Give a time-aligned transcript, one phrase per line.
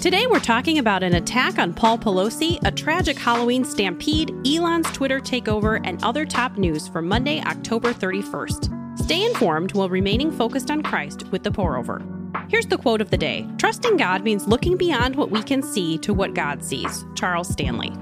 [0.00, 5.18] Today, we're talking about an attack on Paul Pelosi, a tragic Halloween stampede, Elon's Twitter
[5.18, 8.96] takeover, and other top news for Monday, October 31st.
[8.96, 12.00] Stay informed while remaining focused on Christ with the pour over.
[12.48, 15.98] Here's the quote of the day Trusting God means looking beyond what we can see
[15.98, 17.04] to what God sees.
[17.16, 17.92] Charles Stanley.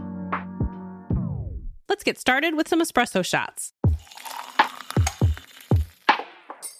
[1.88, 3.72] Let's get started with some espresso shots.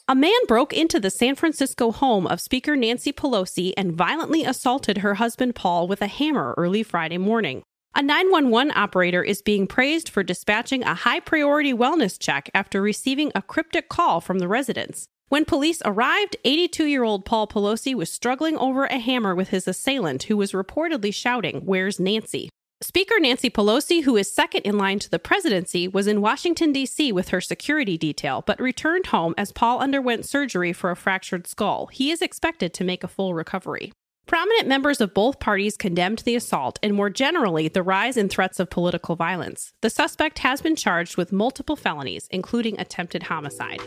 [0.08, 4.98] A man broke into the San Francisco home of Speaker Nancy Pelosi and violently assaulted
[4.98, 7.64] her husband Paul with a hammer early Friday morning.
[7.92, 13.32] A 911 operator is being praised for dispatching a high priority wellness check after receiving
[13.34, 15.08] a cryptic call from the residents.
[15.28, 19.66] When police arrived, 82 year old Paul Pelosi was struggling over a hammer with his
[19.66, 22.48] assailant, who was reportedly shouting, Where's Nancy?
[22.82, 27.10] Speaker Nancy Pelosi, who is second in line to the presidency, was in Washington, D.C.
[27.10, 31.86] with her security detail, but returned home as Paul underwent surgery for a fractured skull.
[31.86, 33.92] He is expected to make a full recovery.
[34.26, 38.60] Prominent members of both parties condemned the assault and, more generally, the rise in threats
[38.60, 39.72] of political violence.
[39.80, 43.80] The suspect has been charged with multiple felonies, including attempted homicide.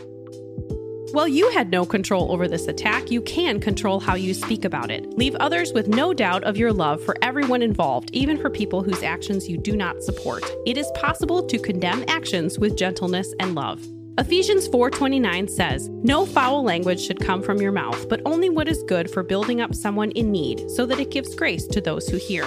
[1.12, 4.92] While you had no control over this attack, you can control how you speak about
[4.92, 5.18] it.
[5.18, 9.02] Leave others with no doubt of your love for everyone involved, even for people whose
[9.02, 10.44] actions you do not support.
[10.66, 13.84] It is possible to condemn actions with gentleness and love.
[14.18, 18.84] Ephesians 4:29 says, "No foul language should come from your mouth, but only what is
[18.84, 22.18] good for building up someone in need, so that it gives grace to those who
[22.18, 22.44] hear."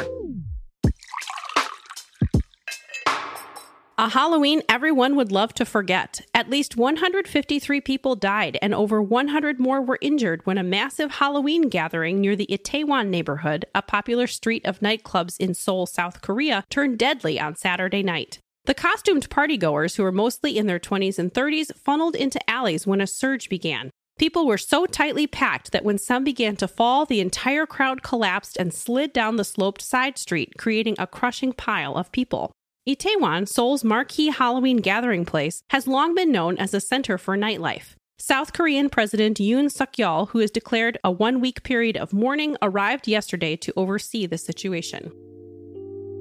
[4.04, 6.26] A Halloween everyone would love to forget.
[6.34, 11.70] At least 153 people died and over 100 more were injured when a massive Halloween
[11.70, 17.00] gathering near the Itaewon neighborhood, a popular street of nightclubs in Seoul, South Korea, turned
[17.00, 18.40] deadly on Saturday night.
[18.66, 23.00] The costumed partygoers, who were mostly in their 20s and 30s, funneled into alleys when
[23.00, 23.90] a surge began.
[24.20, 28.58] People were so tightly packed that when some began to fall, the entire crowd collapsed
[28.58, 32.52] and slid down the sloped side street, creating a crushing pile of people.
[32.88, 37.96] Itaewon, Seoul's marquee Halloween gathering place, has long been known as a center for nightlife.
[38.18, 42.58] South Korean President Yoon Suk Yeol, who has declared a one week period of mourning,
[42.62, 45.14] arrived yesterday to oversee the situation.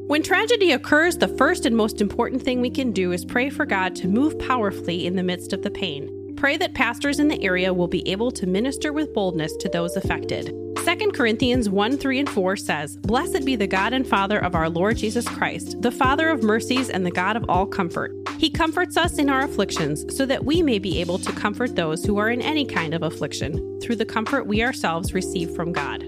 [0.06, 3.66] When tragedy occurs, the first and most important thing we can do is pray for
[3.66, 6.21] God to move powerfully in the midst of the pain.
[6.42, 9.94] Pray that pastors in the area will be able to minister with boldness to those
[9.94, 10.46] affected.
[10.84, 14.68] 2 Corinthians 1 3 and 4 says, Blessed be the God and Father of our
[14.68, 18.10] Lord Jesus Christ, the Father of mercies and the God of all comfort.
[18.38, 22.04] He comforts us in our afflictions, so that we may be able to comfort those
[22.04, 26.02] who are in any kind of affliction, through the comfort we ourselves receive from God.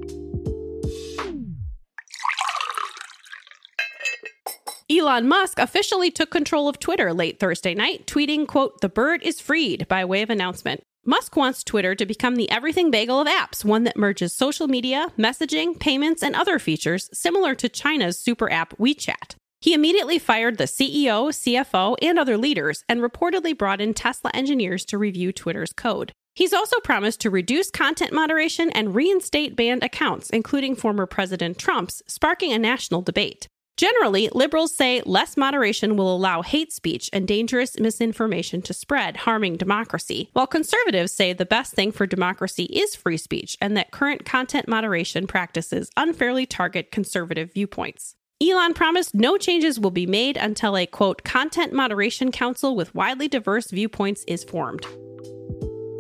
[5.05, 9.39] Elon Musk officially took control of Twitter late Thursday night, tweeting, quote, "The bird is
[9.39, 10.81] freed" by way of announcement.
[11.05, 15.13] Musk wants Twitter to become the everything bagel of apps, one that merges social media,
[15.19, 19.35] messaging, payments, and other features similar to China's super app WeChat.
[19.61, 24.87] He immediately fired the CEO, CFO, and other leaders and reportedly brought in Tesla engineers
[24.87, 26.13] to review Twitter's code.
[26.35, 32.03] He's also promised to reduce content moderation and reinstate banned accounts, including former President Trump's,
[32.07, 33.49] sparking a national debate.
[33.77, 39.57] Generally, liberals say less moderation will allow hate speech and dangerous misinformation to spread, harming
[39.57, 44.25] democracy, while conservatives say the best thing for democracy is free speech and that current
[44.25, 48.15] content moderation practices unfairly target conservative viewpoints.
[48.41, 53.27] Elon promised no changes will be made until a quote content moderation council with widely
[53.27, 54.87] diverse viewpoints is formed.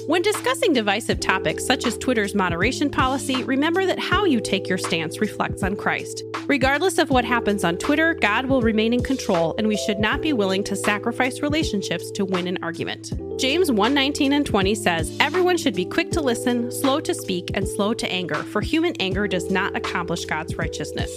[0.07, 4.77] When discussing divisive topics such as Twitter's moderation policy, remember that how you take your
[4.77, 6.23] stance reflects on Christ.
[6.47, 10.21] Regardless of what happens on Twitter, God will remain in control, and we should not
[10.21, 13.15] be willing to sacrifice relationships to win an argument.
[13.39, 17.67] James 1:19 and 20 says, "Everyone should be quick to listen, slow to speak, and
[17.67, 21.11] slow to anger, for human anger does not accomplish God's righteousness."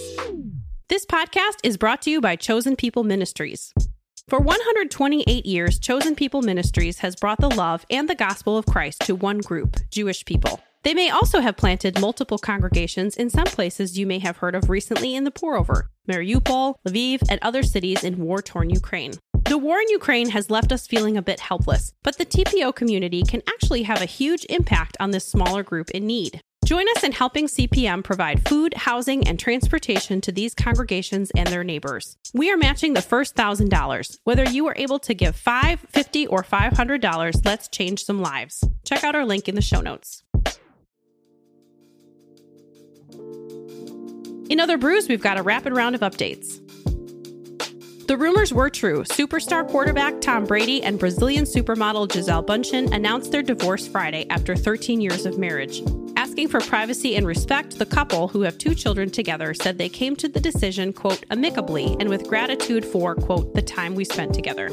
[0.88, 3.74] This podcast is brought to you by Chosen People Ministries.
[4.28, 9.00] For 128 years, Chosen People Ministries has brought the love and the gospel of Christ
[9.06, 10.60] to one group, Jewish people.
[10.82, 14.68] They may also have planted multiple congregations in some places you may have heard of
[14.68, 19.14] recently in the pour over Mariupol, Lviv, and other cities in war torn Ukraine.
[19.44, 23.22] The war in Ukraine has left us feeling a bit helpless, but the TPO community
[23.22, 26.42] can actually have a huge impact on this smaller group in need.
[26.68, 31.64] Join us in helping CPM provide food, housing, and transportation to these congregations and their
[31.64, 32.18] neighbors.
[32.34, 34.18] We are matching the first $1,000.
[34.24, 38.62] Whether you are able to give $5, $50, or $500, let's change some lives.
[38.84, 40.24] Check out our link in the show notes.
[44.50, 46.58] In other brews, we've got a rapid round of updates.
[48.08, 49.04] The rumors were true.
[49.04, 55.00] Superstar quarterback Tom Brady and Brazilian supermodel Gisele Bündchen announced their divorce Friday after 13
[55.00, 55.80] years of marriage.
[56.38, 60.14] Asking for privacy and respect, the couple, who have two children together, said they came
[60.14, 64.70] to the decision, quote, amicably and with gratitude for, quote, the time we spent together.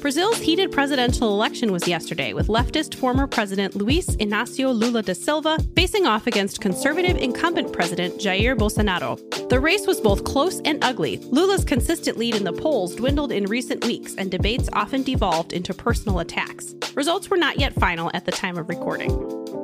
[0.00, 5.58] Brazil's heated presidential election was yesterday, with leftist former President Luiz Inácio Lula da Silva
[5.76, 9.18] facing off against conservative incumbent President Jair Bolsonaro.
[9.50, 11.18] The race was both close and ugly.
[11.18, 15.74] Lula's consistent lead in the polls dwindled in recent weeks, and debates often devolved into
[15.74, 16.74] personal attacks.
[16.94, 19.59] Results were not yet final at the time of recording.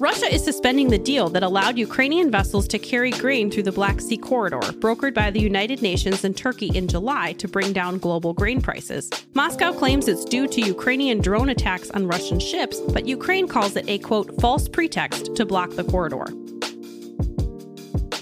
[0.00, 4.00] Russia is suspending the deal that allowed Ukrainian vessels to carry grain through the Black
[4.00, 8.32] Sea corridor, brokered by the United Nations and Turkey in July to bring down global
[8.32, 9.10] grain prices.
[9.34, 13.86] Moscow claims it's due to Ukrainian drone attacks on Russian ships, but Ukraine calls it
[13.88, 16.24] a quote, false pretext to block the corridor.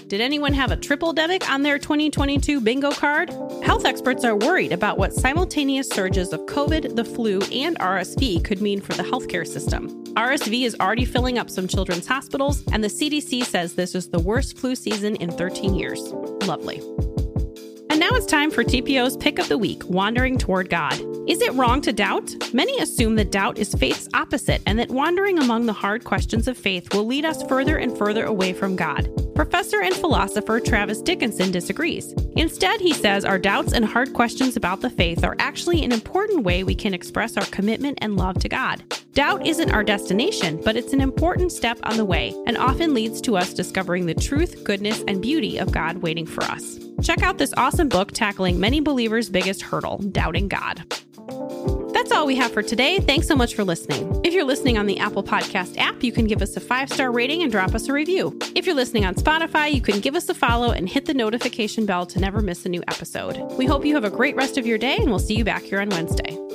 [0.09, 3.29] Did anyone have a triple demic on their 2022 bingo card?
[3.63, 8.59] Health experts are worried about what simultaneous surges of COVID, the flu, and RSV could
[8.61, 10.08] mean for the healthcare system.
[10.19, 14.19] RSV is already filling up some children's hospitals, and the CDC says this is the
[14.19, 16.01] worst flu season in 13 years.
[16.45, 16.79] Lovely.
[17.89, 20.95] And now it's time for TPO's pick of the week Wandering Toward God.
[21.29, 22.35] Is it wrong to doubt?
[22.53, 26.57] Many assume that doubt is faith's opposite and that wandering among the hard questions of
[26.57, 29.09] faith will lead us further and further away from God.
[29.35, 32.11] Professor and philosopher Travis Dickinson disagrees.
[32.35, 36.43] Instead, he says our doubts and hard questions about the faith are actually an important
[36.43, 38.83] way we can express our commitment and love to God.
[39.13, 43.19] Doubt isn't our destination, but it's an important step on the way and often leads
[43.21, 46.79] to us discovering the truth, goodness, and beauty of God waiting for us.
[47.01, 50.83] Check out this awesome book tackling many believers' biggest hurdle, doubting God.
[51.93, 52.99] That's all we have for today.
[52.99, 54.21] Thanks so much for listening.
[54.23, 57.11] If you're listening on the Apple Podcast app, you can give us a five star
[57.11, 58.37] rating and drop us a review.
[58.55, 61.85] If you're listening on Spotify, you can give us a follow and hit the notification
[61.85, 63.37] bell to never miss a new episode.
[63.57, 65.63] We hope you have a great rest of your day, and we'll see you back
[65.63, 66.48] here on Wednesday.